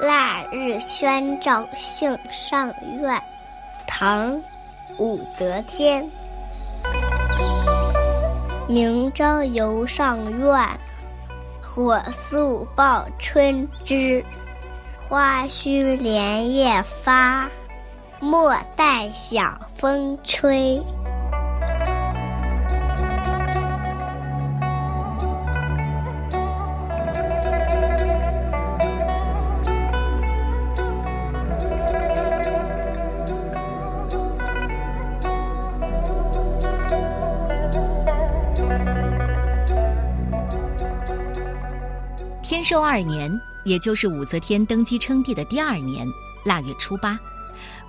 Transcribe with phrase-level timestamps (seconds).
[0.00, 3.22] 腊日宣诏幸上苑，
[3.86, 4.34] 唐·
[4.96, 6.08] 武则天。
[8.66, 10.66] 明朝游上苑，
[11.60, 14.24] 火速报春枝。
[15.06, 17.46] 花须连夜发，
[18.20, 20.82] 莫待晓风吹。
[42.50, 46.04] 天寿二年，也就是武则天登基称帝的第二年，
[46.44, 47.16] 腊月初八，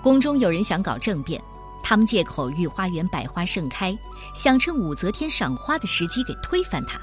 [0.03, 1.41] 宫中有人想搞政变，
[1.81, 3.97] 他们借口御花园百花盛开，
[4.35, 7.01] 想趁武则天赏花的时机给推翻她，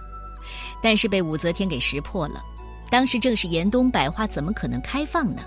[0.80, 2.40] 但是被武则天给识破了。
[2.88, 5.42] 当时正是严冬，百花怎么可能开放呢？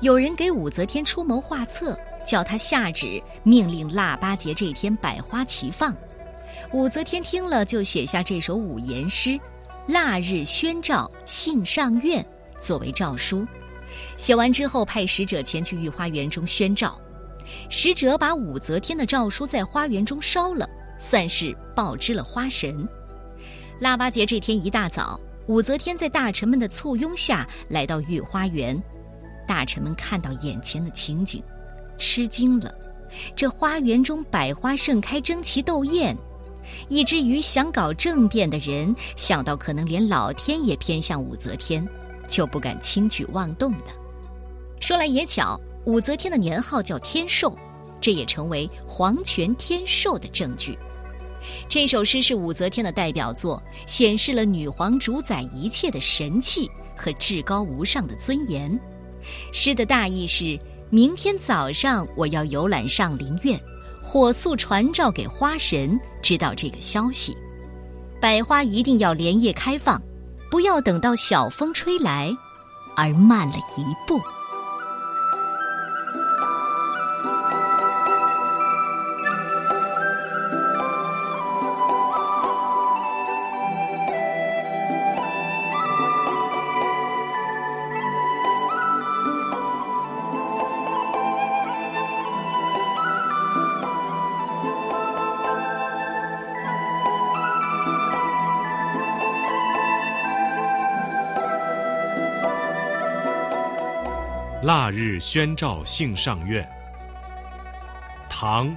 [0.00, 1.94] 有人给武则天出谋划策，
[2.26, 5.94] 叫她下旨命令腊八节这天百花齐放。
[6.72, 9.38] 武则天听了，就写下这首五言诗。
[9.88, 12.24] 腊日宣诏幸上苑，
[12.60, 13.46] 作为诏书。
[14.16, 16.98] 写完之后，派使者前去御花园中宣诏。
[17.70, 22.86] 使者把武则天的诏书在花园中烧了，算是报知了花神。
[23.78, 28.76] 腊八节这天一大早，武则天在大臣们的簇拥下来到御花园。
[29.46, 31.40] 大臣们看到眼前的情景，
[31.96, 32.74] 吃惊了。
[33.36, 36.16] 这花园中百花盛开，争奇斗艳。
[36.88, 41.86] 以至于想搞政变的人想到可能连老天也偏向武则天，
[42.28, 43.84] 就不敢轻举妄动了。
[44.80, 47.56] 说来也巧，武则天的年号叫天寿，
[48.00, 50.78] 这也成为皇权天寿的证据。
[51.68, 58.78] 这首诗是武则天的代表作，显示了女皇主宰一切的神气和至高无上的尊严。
[59.52, 60.58] 诗的大意是：
[60.90, 63.60] 明天早上我要游览上林苑。
[64.08, 67.36] 火速传召给花神，知道这个消息。
[68.20, 70.00] 百花一定要连夜开放，
[70.48, 72.32] 不要等到小风吹来，
[72.96, 74.20] 而慢了一步。
[104.62, 106.66] 腊日宣诏幸上苑。
[108.28, 108.74] 唐，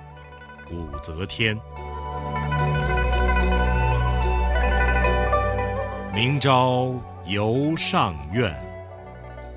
[0.69, 1.57] 武则天。
[6.13, 6.93] 明朝
[7.25, 8.53] 游上苑，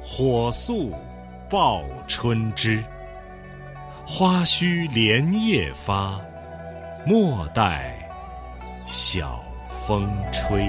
[0.00, 0.94] 火速
[1.50, 2.82] 报春枝。
[4.06, 6.21] 花须连夜发，
[7.05, 8.09] 莫待
[8.87, 9.41] 晓
[9.87, 10.69] 风吹。